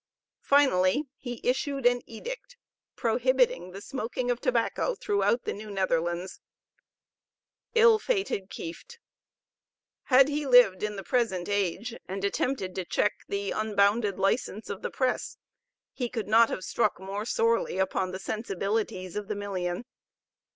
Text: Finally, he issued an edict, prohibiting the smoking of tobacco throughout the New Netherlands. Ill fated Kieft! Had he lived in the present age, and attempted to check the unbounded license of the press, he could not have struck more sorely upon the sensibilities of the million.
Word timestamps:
Finally, 0.41 1.03
he 1.19 1.39
issued 1.47 1.85
an 1.85 2.01
edict, 2.07 2.57
prohibiting 2.95 3.69
the 3.69 3.81
smoking 3.81 4.31
of 4.31 4.41
tobacco 4.41 4.95
throughout 4.95 5.43
the 5.43 5.53
New 5.53 5.69
Netherlands. 5.69 6.39
Ill 7.75 7.99
fated 7.99 8.49
Kieft! 8.49 8.97
Had 10.05 10.27
he 10.27 10.47
lived 10.47 10.81
in 10.81 10.95
the 10.95 11.03
present 11.03 11.47
age, 11.47 11.93
and 12.07 12.23
attempted 12.25 12.73
to 12.73 12.83
check 12.83 13.13
the 13.27 13.51
unbounded 13.51 14.17
license 14.17 14.71
of 14.71 14.81
the 14.81 14.89
press, 14.89 15.37
he 15.93 16.09
could 16.09 16.27
not 16.27 16.49
have 16.49 16.63
struck 16.63 16.99
more 16.99 17.23
sorely 17.23 17.77
upon 17.77 18.09
the 18.09 18.17
sensibilities 18.17 19.15
of 19.15 19.27
the 19.27 19.35
million. 19.35 19.85